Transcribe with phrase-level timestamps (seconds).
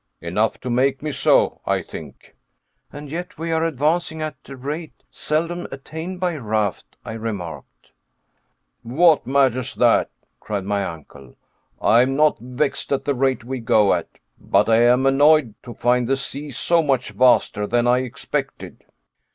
[0.19, 2.35] "Enough to make me so, I think."
[2.91, 7.91] "And yet we are advancing at a rate seldom attained by a raft," I remarked.
[8.81, 10.09] "What matters that?"
[10.39, 11.35] cried my uncle.
[11.79, 14.07] "I am not vexed at the rate we go at,
[14.39, 18.83] but I am annoyed to find the sea so much vaster than I expected."